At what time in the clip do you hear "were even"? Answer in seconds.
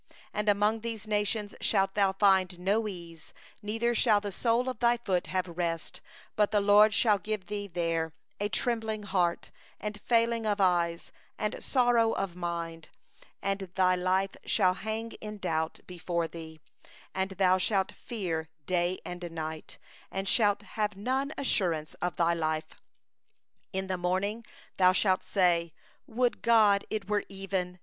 27.07-27.77